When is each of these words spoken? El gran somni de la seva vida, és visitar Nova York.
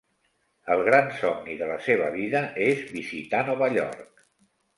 El 0.75 0.79
gran 0.87 1.11
somni 1.17 1.57
de 1.59 1.67
la 1.73 1.75
seva 1.89 2.07
vida, 2.15 2.41
és 2.69 2.83
visitar 2.97 3.45
Nova 3.53 3.71
York. 3.79 4.27